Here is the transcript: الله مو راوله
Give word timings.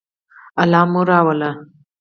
الله 0.63 0.81
مو 0.91 1.01
راوله 1.09 1.49